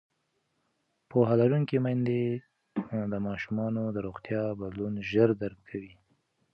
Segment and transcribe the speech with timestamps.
[1.09, 2.23] پوهه لرونکې میندې
[3.11, 5.93] د ماشومانو د روغتیا بدلون ژر درک کوي.